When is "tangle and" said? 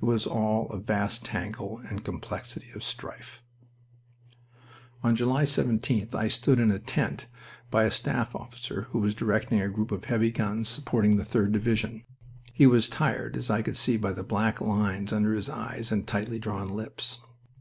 1.24-2.04